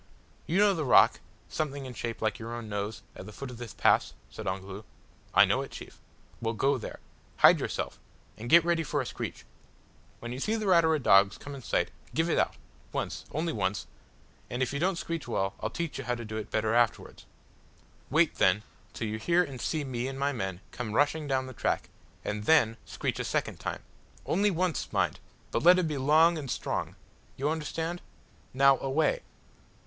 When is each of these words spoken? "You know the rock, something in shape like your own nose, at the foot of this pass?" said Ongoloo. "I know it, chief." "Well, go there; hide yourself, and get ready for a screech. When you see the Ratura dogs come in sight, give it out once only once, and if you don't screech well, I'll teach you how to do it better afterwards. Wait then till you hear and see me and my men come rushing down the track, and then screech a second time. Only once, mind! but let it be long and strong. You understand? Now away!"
"You 0.47 0.57
know 0.57 0.73
the 0.73 0.83
rock, 0.83 1.19
something 1.47 1.85
in 1.85 1.93
shape 1.93 2.23
like 2.23 2.39
your 2.39 2.55
own 2.55 2.67
nose, 2.67 3.03
at 3.15 3.27
the 3.27 3.31
foot 3.31 3.51
of 3.51 3.59
this 3.59 3.75
pass?" 3.75 4.13
said 4.31 4.47
Ongoloo. 4.47 4.81
"I 5.31 5.45
know 5.45 5.61
it, 5.61 5.69
chief." 5.69 5.99
"Well, 6.41 6.55
go 6.55 6.79
there; 6.79 6.99
hide 7.37 7.59
yourself, 7.59 7.99
and 8.35 8.49
get 8.49 8.65
ready 8.65 8.81
for 8.81 8.99
a 8.99 9.05
screech. 9.05 9.45
When 10.19 10.31
you 10.33 10.39
see 10.39 10.55
the 10.55 10.65
Ratura 10.65 10.97
dogs 10.97 11.37
come 11.37 11.53
in 11.53 11.61
sight, 11.61 11.91
give 12.15 12.31
it 12.31 12.39
out 12.39 12.55
once 12.91 13.25
only 13.31 13.53
once, 13.53 13.85
and 14.49 14.63
if 14.63 14.73
you 14.73 14.79
don't 14.79 14.95
screech 14.97 15.27
well, 15.27 15.53
I'll 15.59 15.69
teach 15.69 15.99
you 15.99 16.05
how 16.05 16.15
to 16.15 16.25
do 16.25 16.37
it 16.37 16.49
better 16.49 16.73
afterwards. 16.73 17.27
Wait 18.09 18.37
then 18.39 18.63
till 18.93 19.07
you 19.07 19.19
hear 19.19 19.43
and 19.43 19.61
see 19.61 19.83
me 19.83 20.07
and 20.07 20.17
my 20.17 20.31
men 20.31 20.61
come 20.71 20.93
rushing 20.93 21.27
down 21.27 21.45
the 21.45 21.53
track, 21.53 21.89
and 22.25 22.45
then 22.45 22.75
screech 22.85 23.19
a 23.19 23.23
second 23.23 23.59
time. 23.59 23.83
Only 24.25 24.49
once, 24.49 24.91
mind! 24.91 25.19
but 25.51 25.61
let 25.61 25.77
it 25.77 25.87
be 25.87 25.99
long 25.99 26.39
and 26.39 26.49
strong. 26.49 26.95
You 27.37 27.49
understand? 27.51 28.01
Now 28.51 28.79
away!" 28.79 29.21